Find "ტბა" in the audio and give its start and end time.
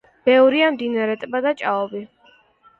1.25-1.43